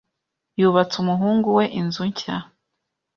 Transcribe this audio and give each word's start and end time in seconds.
Yubatse 0.59 0.95
umuhungu 1.03 1.47
we 1.57 1.65
inzu 1.79 2.03
nshya. 2.09 2.37